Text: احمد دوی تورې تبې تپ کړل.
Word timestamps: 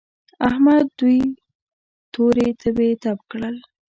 احمد 0.47 0.85
دوی 0.99 1.19
تورې 2.13 2.47
تبې 2.61 2.89
تپ 3.01 3.19
کړل. 3.31 3.55